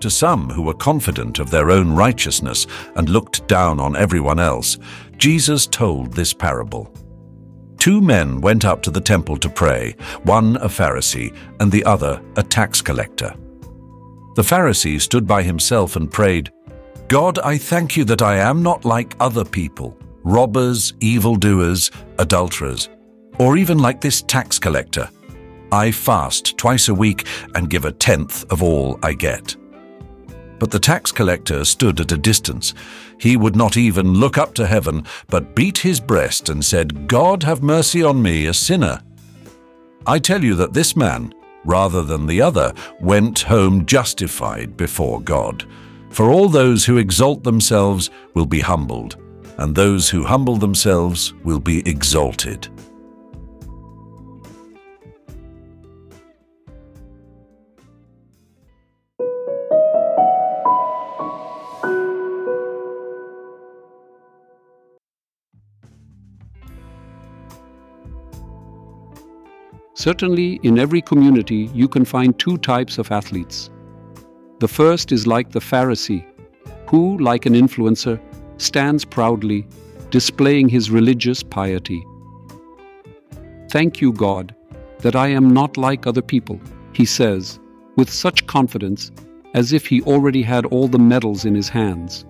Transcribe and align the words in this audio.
To 0.00 0.10
some 0.10 0.48
who 0.48 0.62
were 0.62 0.74
confident 0.74 1.38
of 1.38 1.50
their 1.50 1.70
own 1.70 1.92
righteousness 1.92 2.66
and 2.96 3.08
looked 3.10 3.46
down 3.46 3.78
on 3.78 3.96
everyone 3.96 4.38
else, 4.38 4.78
Jesus 5.18 5.66
told 5.66 6.14
this 6.14 6.32
parable. 6.32 6.92
Two 7.76 8.00
men 8.00 8.40
went 8.40 8.64
up 8.64 8.82
to 8.82 8.90
the 8.90 9.00
temple 9.00 9.36
to 9.36 9.48
pray, 9.50 9.94
one 10.22 10.56
a 10.56 10.68
Pharisee 10.68 11.34
and 11.60 11.70
the 11.70 11.84
other 11.84 12.22
a 12.36 12.42
tax 12.42 12.80
collector. 12.80 13.34
The 14.36 14.42
Pharisee 14.42 15.00
stood 15.00 15.26
by 15.26 15.42
himself 15.42 15.96
and 15.96 16.10
prayed, 16.10 16.50
God, 17.08 17.38
I 17.40 17.58
thank 17.58 17.96
you 17.96 18.04
that 18.04 18.22
I 18.22 18.36
am 18.36 18.62
not 18.62 18.84
like 18.84 19.16
other 19.20 19.44
people, 19.44 19.98
robbers, 20.22 20.94
evildoers, 21.00 21.90
adulterers, 22.18 22.88
or 23.38 23.58
even 23.58 23.78
like 23.78 24.00
this 24.00 24.22
tax 24.22 24.58
collector. 24.58 25.10
I 25.72 25.90
fast 25.90 26.56
twice 26.56 26.88
a 26.88 26.94
week 26.94 27.26
and 27.54 27.68
give 27.68 27.84
a 27.84 27.92
tenth 27.92 28.50
of 28.50 28.62
all 28.62 28.98
I 29.02 29.12
get. 29.12 29.56
But 30.60 30.70
the 30.70 30.78
tax 30.78 31.10
collector 31.10 31.64
stood 31.64 31.98
at 32.00 32.12
a 32.12 32.18
distance. 32.18 32.74
He 33.18 33.36
would 33.36 33.56
not 33.56 33.76
even 33.76 34.12
look 34.12 34.38
up 34.38 34.54
to 34.54 34.66
heaven, 34.66 35.04
but 35.28 35.56
beat 35.56 35.78
his 35.78 35.98
breast 35.98 36.50
and 36.50 36.64
said, 36.64 37.08
God 37.08 37.42
have 37.42 37.62
mercy 37.62 38.04
on 38.04 38.22
me, 38.22 38.46
a 38.46 38.54
sinner. 38.54 39.02
I 40.06 40.18
tell 40.18 40.44
you 40.44 40.54
that 40.56 40.74
this 40.74 40.94
man, 40.94 41.34
rather 41.64 42.02
than 42.02 42.26
the 42.26 42.42
other, 42.42 42.74
went 43.00 43.40
home 43.40 43.86
justified 43.86 44.76
before 44.76 45.20
God. 45.22 45.66
For 46.10 46.30
all 46.30 46.48
those 46.48 46.84
who 46.84 46.98
exalt 46.98 47.42
themselves 47.42 48.10
will 48.34 48.46
be 48.46 48.60
humbled, 48.60 49.16
and 49.56 49.74
those 49.74 50.10
who 50.10 50.24
humble 50.24 50.56
themselves 50.56 51.32
will 51.42 51.60
be 51.60 51.88
exalted. 51.88 52.68
Certainly, 70.00 70.60
in 70.62 70.78
every 70.78 71.02
community, 71.02 71.68
you 71.74 71.86
can 71.86 72.06
find 72.06 72.38
two 72.38 72.56
types 72.56 72.96
of 72.96 73.12
athletes. 73.12 73.68
The 74.58 74.66
first 74.66 75.12
is 75.12 75.26
like 75.26 75.50
the 75.50 75.60
Pharisee, 75.60 76.24
who, 76.88 77.18
like 77.18 77.44
an 77.44 77.52
influencer, 77.52 78.18
stands 78.56 79.04
proudly, 79.04 79.66
displaying 80.08 80.70
his 80.70 80.90
religious 80.90 81.42
piety. 81.42 82.02
Thank 83.70 84.00
you, 84.00 84.14
God, 84.14 84.54
that 85.00 85.16
I 85.16 85.28
am 85.28 85.52
not 85.52 85.76
like 85.76 86.06
other 86.06 86.22
people, 86.22 86.58
he 86.94 87.04
says, 87.04 87.60
with 87.96 88.08
such 88.08 88.46
confidence 88.46 89.12
as 89.52 89.74
if 89.74 89.86
he 89.86 90.00
already 90.04 90.42
had 90.42 90.64
all 90.64 90.88
the 90.88 90.98
medals 90.98 91.44
in 91.44 91.54
his 91.54 91.68
hands. 91.68 92.24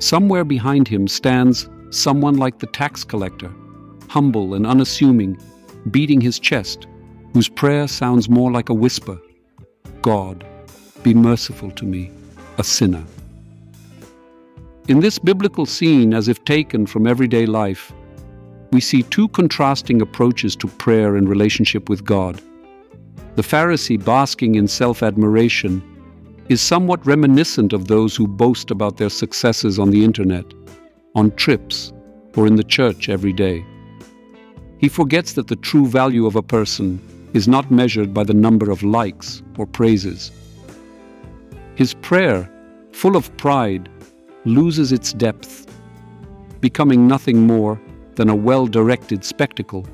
Somewhere 0.00 0.44
behind 0.44 0.86
him 0.86 1.08
stands 1.08 1.70
someone 1.88 2.36
like 2.36 2.58
the 2.58 2.66
tax 2.66 3.04
collector, 3.04 3.50
humble 4.10 4.52
and 4.52 4.66
unassuming 4.66 5.38
beating 5.90 6.20
his 6.20 6.38
chest, 6.38 6.86
whose 7.32 7.48
prayer 7.48 7.88
sounds 7.88 8.28
more 8.28 8.50
like 8.52 8.68
a 8.68 8.74
whisper 8.74 9.18
God, 10.02 10.44
be 11.02 11.14
merciful 11.14 11.70
to 11.72 11.84
me, 11.84 12.10
a 12.58 12.64
sinner. 12.64 13.04
In 14.88 15.00
this 15.00 15.18
biblical 15.18 15.64
scene, 15.64 16.12
as 16.12 16.26
if 16.26 16.44
taken 16.44 16.86
from 16.86 17.06
everyday 17.06 17.46
life, 17.46 17.92
we 18.72 18.80
see 18.80 19.02
two 19.04 19.28
contrasting 19.28 20.02
approaches 20.02 20.56
to 20.56 20.66
prayer 20.66 21.16
and 21.16 21.28
relationship 21.28 21.88
with 21.88 22.04
God. 22.04 22.40
The 23.36 23.42
Pharisee, 23.42 24.02
basking 24.02 24.56
in 24.56 24.66
self 24.66 25.02
admiration, 25.02 25.82
is 26.48 26.60
somewhat 26.60 27.06
reminiscent 27.06 27.72
of 27.72 27.86
those 27.86 28.16
who 28.16 28.26
boast 28.26 28.70
about 28.70 28.96
their 28.96 29.08
successes 29.08 29.78
on 29.78 29.90
the 29.90 30.04
internet, 30.04 30.44
on 31.14 31.30
trips, 31.36 31.92
or 32.36 32.46
in 32.46 32.56
the 32.56 32.64
church 32.64 33.08
every 33.08 33.32
day. 33.32 33.64
He 34.82 34.88
forgets 34.88 35.34
that 35.34 35.46
the 35.46 35.54
true 35.54 35.86
value 35.86 36.26
of 36.26 36.34
a 36.34 36.42
person 36.42 37.00
is 37.34 37.46
not 37.46 37.70
measured 37.70 38.12
by 38.12 38.24
the 38.24 38.34
number 38.34 38.68
of 38.68 38.82
likes 38.82 39.40
or 39.56 39.64
praises. 39.64 40.32
His 41.76 41.94
prayer, 41.94 42.50
full 42.90 43.14
of 43.14 43.34
pride, 43.36 43.88
loses 44.44 44.90
its 44.90 45.12
depth, 45.12 45.72
becoming 46.60 47.06
nothing 47.06 47.46
more 47.46 47.80
than 48.16 48.28
a 48.28 48.34
well 48.34 48.66
directed 48.66 49.24
spectacle. 49.24 49.86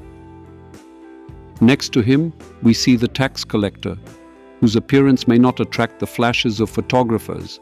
Next 1.61 1.93
to 1.93 2.01
him, 2.01 2.33
we 2.63 2.73
see 2.73 2.97
the 2.97 3.09
tax 3.09 3.45
collector, 3.45 3.99
whose 4.61 4.75
appearance 4.75 5.29
may 5.29 5.37
not 5.37 5.61
attract 5.61 5.99
the 5.99 6.07
flashes 6.07 6.61
of 6.61 6.71
photographers, 6.71 7.61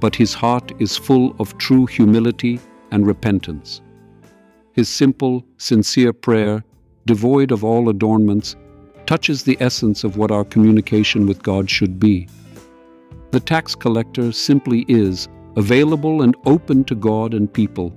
but 0.00 0.16
his 0.16 0.32
heart 0.32 0.72
is 0.78 0.96
full 0.96 1.36
of 1.38 1.58
true 1.58 1.84
humility 1.84 2.58
and 2.92 3.06
repentance. 3.06 3.82
His 4.72 4.88
simple, 4.88 5.44
sincere 5.58 6.12
prayer, 6.12 6.64
devoid 7.06 7.52
of 7.52 7.64
all 7.64 7.88
adornments, 7.88 8.56
touches 9.06 9.42
the 9.42 9.58
essence 9.60 10.04
of 10.04 10.16
what 10.16 10.30
our 10.30 10.44
communication 10.44 11.26
with 11.26 11.42
God 11.42 11.68
should 11.68 11.98
be. 11.98 12.28
The 13.32 13.40
tax 13.40 13.74
collector 13.74 14.32
simply 14.32 14.84
is 14.88 15.28
available 15.56 16.22
and 16.22 16.36
open 16.46 16.84
to 16.84 16.94
God 16.94 17.34
and 17.34 17.52
people. 17.52 17.94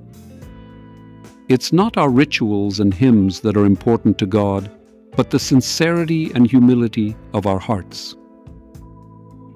It's 1.47 1.71
not 1.71 1.97
our 1.97 2.09
rituals 2.09 2.79
and 2.79 2.93
hymns 2.93 3.41
that 3.41 3.55
are 3.55 3.65
important 3.65 4.17
to 4.17 4.25
God, 4.25 4.71
but 5.15 5.29
the 5.29 5.39
sincerity 5.39 6.31
and 6.33 6.49
humility 6.49 7.15
of 7.33 7.45
our 7.45 7.59
hearts. 7.59 8.15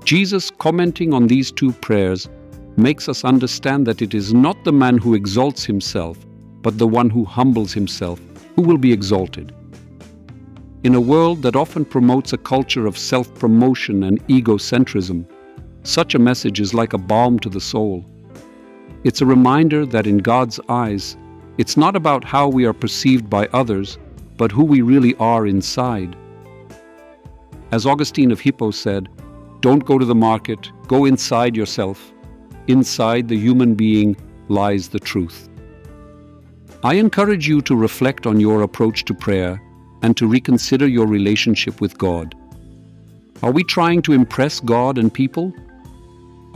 Jesus, 0.05 0.49
commenting 0.51 1.13
on 1.13 1.27
these 1.27 1.51
two 1.51 1.73
prayers, 1.73 2.29
makes 2.77 3.09
us 3.09 3.25
understand 3.25 3.85
that 3.87 4.01
it 4.01 4.13
is 4.13 4.33
not 4.33 4.63
the 4.63 4.71
man 4.71 4.97
who 4.97 5.13
exalts 5.13 5.65
himself, 5.65 6.17
but 6.61 6.77
the 6.77 6.87
one 6.87 7.09
who 7.09 7.25
humbles 7.25 7.73
himself, 7.73 8.19
who 8.55 8.61
will 8.61 8.77
be 8.77 8.93
exalted. 8.93 9.53
In 10.83 10.95
a 10.95 11.01
world 11.01 11.41
that 11.41 11.55
often 11.55 11.83
promotes 11.83 12.31
a 12.31 12.37
culture 12.37 12.85
of 12.85 12.97
self 12.97 13.33
promotion 13.35 14.03
and 14.03 14.25
egocentrism, 14.27 15.25
such 15.83 16.15
a 16.15 16.19
message 16.19 16.59
is 16.59 16.73
like 16.73 16.93
a 16.93 16.97
balm 16.97 17.39
to 17.39 17.49
the 17.49 17.61
soul. 17.61 18.05
It's 19.03 19.21
a 19.21 19.25
reminder 19.25 19.85
that 19.85 20.07
in 20.07 20.17
God's 20.17 20.59
eyes, 20.69 21.17
it's 21.57 21.77
not 21.77 21.95
about 21.95 22.23
how 22.23 22.47
we 22.47 22.65
are 22.65 22.73
perceived 22.73 23.29
by 23.29 23.47
others, 23.47 23.97
but 24.37 24.51
who 24.51 24.63
we 24.63 24.81
really 24.81 25.15
are 25.15 25.45
inside. 25.45 26.15
As 27.71 27.85
Augustine 27.85 28.31
of 28.31 28.39
Hippo 28.39 28.71
said, 28.71 29.09
don't 29.61 29.85
go 29.85 29.99
to 29.99 30.05
the 30.05 30.15
market, 30.15 30.71
go 30.87 31.03
inside 31.05 31.55
yourself. 31.55 32.13
Inside 32.67 33.27
the 33.27 33.37
human 33.37 33.75
being 33.75 34.15
lies 34.47 34.89
the 34.89 34.99
truth. 34.99 35.49
I 36.81 36.93
encourage 36.93 37.45
you 37.45 37.61
to 37.63 37.75
reflect 37.75 38.25
on 38.25 38.39
your 38.39 38.61
approach 38.61 39.03
to 39.05 39.13
prayer 39.13 39.61
and 40.01 40.15
to 40.15 40.25
reconsider 40.25 40.87
your 40.87 41.07
relationship 41.07 41.81
with 41.81 41.97
God. 41.97 42.33
Are 43.43 43.51
we 43.51 43.65
trying 43.65 44.01
to 44.03 44.13
impress 44.13 44.61
God 44.61 44.97
and 44.97 45.13
people? 45.13 45.53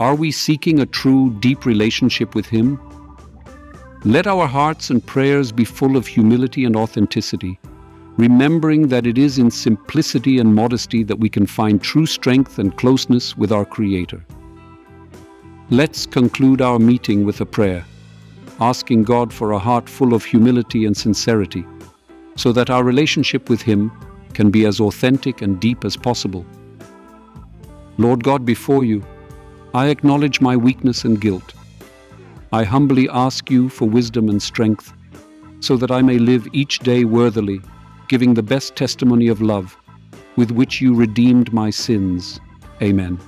Are 0.00 0.14
we 0.14 0.30
seeking 0.30 0.80
a 0.80 0.86
true, 0.86 1.36
deep 1.40 1.66
relationship 1.66 2.34
with 2.34 2.46
Him? 2.46 2.80
Let 4.06 4.26
our 4.26 4.46
hearts 4.46 4.88
and 4.88 5.04
prayers 5.04 5.52
be 5.52 5.66
full 5.66 5.94
of 5.94 6.06
humility 6.06 6.64
and 6.64 6.74
authenticity, 6.74 7.60
remembering 8.16 8.88
that 8.88 9.06
it 9.06 9.18
is 9.18 9.36
in 9.36 9.50
simplicity 9.50 10.38
and 10.38 10.54
modesty 10.54 11.02
that 11.02 11.18
we 11.18 11.28
can 11.28 11.46
find 11.46 11.82
true 11.82 12.06
strength 12.06 12.58
and 12.58 12.74
closeness 12.78 13.36
with 13.36 13.52
our 13.52 13.66
Creator. 13.66 14.24
Let's 15.68 16.06
conclude 16.06 16.62
our 16.62 16.78
meeting 16.78 17.26
with 17.26 17.42
a 17.42 17.46
prayer 17.46 17.84
asking 18.60 19.04
God 19.04 19.32
for 19.32 19.52
a 19.52 19.58
heart 19.58 19.88
full 19.88 20.14
of 20.14 20.24
humility 20.24 20.86
and 20.86 20.96
sincerity, 20.96 21.64
so 22.36 22.52
that 22.52 22.70
our 22.70 22.84
relationship 22.84 23.48
with 23.48 23.62
Him 23.62 23.90
can 24.32 24.50
be 24.50 24.66
as 24.66 24.80
authentic 24.80 25.42
and 25.42 25.60
deep 25.60 25.84
as 25.84 25.96
possible. 25.96 26.44
Lord 27.98 28.24
God, 28.24 28.44
before 28.44 28.84
you, 28.84 29.04
I 29.72 29.88
acknowledge 29.88 30.40
my 30.40 30.56
weakness 30.56 31.04
and 31.04 31.20
guilt. 31.20 31.54
I 32.52 32.64
humbly 32.64 33.08
ask 33.08 33.50
you 33.50 33.68
for 33.68 33.88
wisdom 33.88 34.28
and 34.28 34.42
strength, 34.42 34.92
so 35.60 35.76
that 35.76 35.90
I 35.90 36.02
may 36.02 36.18
live 36.18 36.46
each 36.52 36.80
day 36.80 37.04
worthily, 37.04 37.60
giving 38.08 38.34
the 38.34 38.42
best 38.42 38.76
testimony 38.76 39.28
of 39.28 39.40
love 39.40 39.76
with 40.36 40.50
which 40.50 40.80
you 40.80 40.94
redeemed 40.94 41.52
my 41.52 41.70
sins. 41.70 42.40
Amen. 42.82 43.18